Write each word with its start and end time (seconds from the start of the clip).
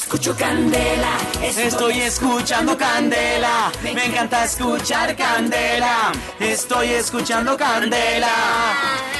escucho 0.00 0.34
candela. 0.34 1.18
Estoy 1.42 2.00
escuchando 2.00 2.76
candela. 2.76 3.70
Me 3.82 4.06
encanta 4.06 4.44
escuchar 4.44 5.14
candela. 5.14 6.12
Estoy 6.38 6.88
escuchando 6.94 7.56
candela. 7.56 8.34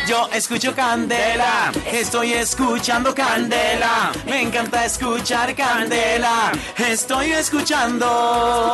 Yo 0.07 0.29
escucho 0.33 0.75
candela. 0.75 1.71
Estoy 1.93 2.33
escuchando 2.33 3.15
candela. 3.15 4.11
Me 4.25 4.43
encanta 4.43 4.87
escuchar 4.87 5.55
candela. 5.55 6.53
Estoy 6.77 7.33
escuchando. 7.33 8.07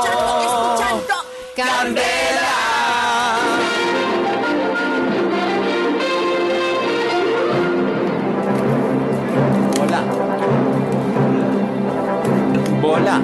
Escuchando. 0.04 1.14
Candela. 1.57 2.16
Hola. 12.89 13.21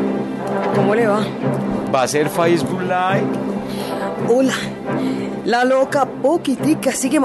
¿Cómo 0.74 0.92
le 0.92 1.06
va? 1.06 1.24
¿Va 1.94 2.02
a 2.02 2.08
ser 2.08 2.28
Facebook 2.28 2.82
Live? 2.82 3.26
Hola. 4.28 4.54
La 5.44 5.64
loca 5.64 6.04
poquitica 6.04 6.90
sigue... 6.90 7.20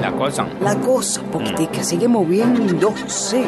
La 0.00 0.10
cosa. 0.12 0.46
La 0.62 0.76
cosa 0.76 1.20
poquitica 1.24 1.84
sigue 1.84 2.08
moviéndose. 2.08 3.44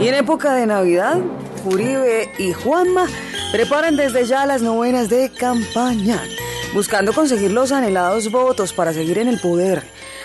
Y 0.00 0.08
en 0.08 0.14
época 0.14 0.54
de 0.54 0.66
Navidad, 0.66 1.18
Uribe 1.66 2.32
y 2.38 2.54
Juanma 2.54 3.04
preparan 3.52 3.96
desde 3.96 4.24
ya 4.24 4.46
las 4.46 4.62
novenas 4.62 5.10
de 5.10 5.30
campaña, 5.30 6.22
buscando 6.72 7.12
conseguir 7.12 7.50
los 7.50 7.70
anhelados 7.70 8.30
votos 8.30 8.72
para 8.72 8.94
seguir 8.94 9.18
en 9.18 9.28
el 9.28 9.40
poder. 9.40 9.82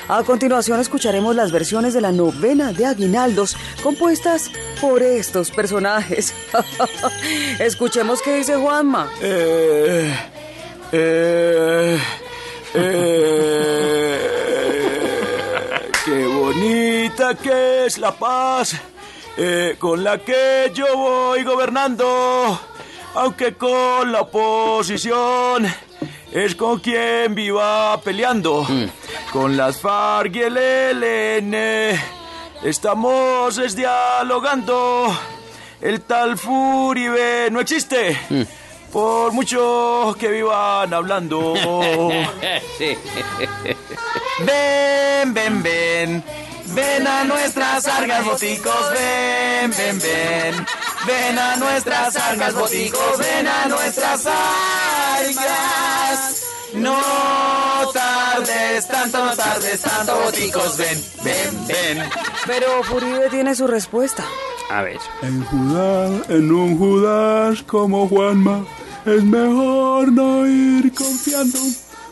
A 0.08 0.24
continuación 0.24 0.80
escucharemos 0.80 1.36
las 1.36 1.52
versiones 1.52 1.94
de 1.94 2.02
la 2.02 2.12
novena 2.12 2.74
de 2.74 2.86
Aguinaldos 2.86 3.56
compuestas 3.82 4.52
por 4.82 5.02
estos 5.02 5.50
personajes. 5.50 6.34
Escuchemos 7.60 8.22
qué 8.22 8.36
dice 8.38 8.56
Juanma. 8.58 9.10
Eh, 9.22 10.14
eh, 10.92 12.00
eh, 12.74 14.20
qué 16.06 16.26
bonita 16.28 17.36
que 17.36 17.86
es 17.86 17.98
la 17.98 18.12
paz 18.12 18.76
eh, 19.38 19.78
con 19.80 20.04
la 20.04 20.20
que 20.20 20.72
yo 20.76 20.86
voy 20.96 21.44
gobernando, 21.44 22.60
aunque 23.16 23.56
con 23.56 24.12
la 24.12 24.22
oposición 24.22 25.66
es 26.32 26.56
con 26.56 26.80
quien 26.80 27.34
viva 27.34 28.00
peleando, 28.02 28.68
con 29.34 29.58
las 29.58 29.82
FARC 29.82 30.34
y 30.36 30.44
el 30.44 30.56
ELN. 30.56 32.00
Estamos 32.64 33.58
es 33.58 33.76
dialogando. 33.76 35.12
El 35.82 36.02
tal 36.02 36.38
Furibe 36.38 37.50
no 37.52 37.60
existe. 37.60 38.16
Por 38.92 39.32
mucho 39.32 40.16
que 40.20 40.28
vivan 40.30 40.94
hablando. 40.94 41.56
Ven, 44.40 45.34
ven, 45.34 45.64
ven. 45.64 46.24
Ven 46.66 47.08
a 47.08 47.24
nuestras 47.24 47.88
argas 47.88 48.26
boticos, 48.26 48.92
ven, 48.92 49.74
ven, 49.76 50.00
ven. 50.00 50.66
Ven 51.06 51.40
a 51.40 51.56
nuestras 51.58 52.16
argas 52.16 52.54
boticos, 52.54 53.18
ven 53.18 53.48
a 53.48 53.66
nuestras 53.68 54.28
argas. 54.28 56.43
No 56.76 57.00
tardes 57.94 58.88
tanto, 58.88 59.26
no 59.26 59.36
tardes 59.36 59.82
tanto, 59.82 60.16
boticos, 60.26 60.78
ven, 60.78 61.04
ven, 61.24 61.68
ven. 61.68 62.10
Pero 62.48 62.68
Uribe 62.96 63.30
tiene 63.30 63.56
su 63.56 63.68
respuesta. 63.68 64.24
A 64.70 64.82
ver. 64.82 65.00
En 65.22 65.44
Judá, 65.46 66.08
en 66.30 66.52
un 66.52 66.78
Judas 66.78 67.64
como 67.64 68.08
Juanma, 68.08 68.66
es 69.06 69.24
mejor 69.24 70.12
no 70.12 70.48
ir 70.48 70.92
confiando. 70.94 71.60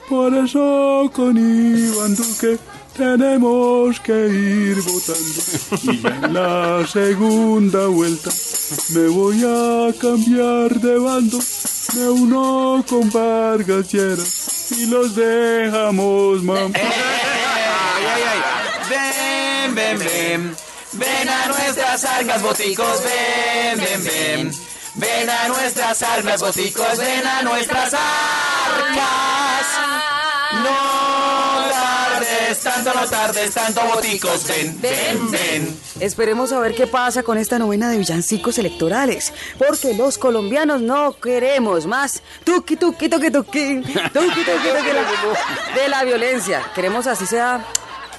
Por 0.10 0.34
eso 0.34 1.10
con 1.14 1.38
Iván 1.38 2.16
Duque 2.16 2.60
tenemos 2.96 4.00
que 4.02 4.28
ir 4.28 4.78
votando. 4.82 5.92
Y 5.92 6.02
ya 6.02 6.10
en 6.10 6.34
la 6.34 6.86
segunda 6.88 7.88
vuelta 7.88 8.30
me 8.94 9.08
voy 9.08 9.42
a 9.44 9.94
cambiar 10.00 10.80
de 10.80 11.00
bando. 11.00 11.40
Me 11.96 12.10
uno 12.10 12.86
con 12.88 13.10
Vargas 13.12 13.94
y 13.94 14.86
los 14.86 15.16
dejamos 15.16 16.42
mamá. 16.44 16.70
Ven, 18.90 19.76
ven, 19.76 20.00
ven. 20.00 20.56
Ven 20.94 21.30
a 21.30 21.48
nuestras 21.48 22.06
armas 22.06 22.42
boticos, 22.42 23.04
ven, 23.04 23.80
ven, 23.80 24.04
ven. 24.04 24.52
Ven 24.96 25.30
a 25.30 25.48
nuestras 25.48 26.02
armas 26.04 26.40
boticos, 26.40 26.98
ven 26.98 27.26
a 27.26 27.42
nuestras 27.42 27.94
arcas. 27.94 28.92
Tanto, 32.84 33.00
no 33.00 33.08
tardes 33.08 33.54
tanto, 33.54 33.82
boticos, 33.94 34.48
ven, 34.48 34.82
ven, 34.82 35.32
ven. 35.32 35.80
Esperemos 36.00 36.52
a 36.52 36.60
ver 36.60 36.74
qué 36.74 36.88
pasa 36.88 37.22
con 37.22 37.38
esta 37.38 37.60
novena 37.60 37.90
de 37.90 37.98
villancicos 37.98 38.58
electorales, 38.58 39.32
porque 39.60 39.94
los 39.94 40.18
colombianos 40.18 40.82
no 40.82 41.16
queremos 41.20 41.86
más 41.86 42.24
tuki 42.44 42.76
tuki 42.78 43.08
tuki 43.10 43.30
tuki, 43.30 43.82
tuki 43.82 44.12
tuki 44.14 44.44
tuki 44.44 44.92
la- 44.94 45.76
de 45.82 45.90
la 45.90 46.04
violencia. 46.04 46.64
Queremos 46.74 47.06
así 47.08 47.26
sea 47.28 47.64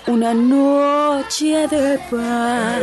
una 0.07 0.33
noche 0.35 1.67
de 1.69 1.99
paz, 2.11 2.81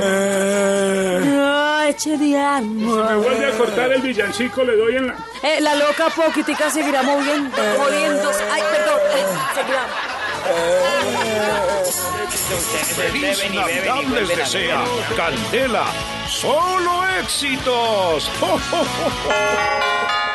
noche 1.25 2.11
de 2.11 2.17
Me 2.17 2.38
amor. 2.38 3.16
vuelve 3.23 3.46
a 3.46 3.57
cortar 3.57 3.91
el 3.94 4.01
villancico, 4.01 4.63
le 4.63 4.75
doy 4.75 4.97
en 4.97 5.07
la... 5.07 5.16
Eh, 5.44 5.61
la 5.61 5.75
loca 5.75 6.09
poquitica 6.09 6.69
seguirá 6.69 7.03
moviendo, 7.03 7.57
moviendo. 7.78 8.31
Ay, 8.51 8.61
perdón, 8.72 9.00
eh, 9.16 9.25
seguirá. 9.56 9.88
Feliz 11.92 13.44
Navidad 13.52 14.04
les 14.14 14.30
desea 14.30 14.84
Candela. 15.16 15.86
Solo 16.28 17.06
éxitos. 17.20 18.30
¡Jo, 18.40 18.48
jo, 18.48 18.78
jo, 18.78 19.10
jo! 19.24 20.28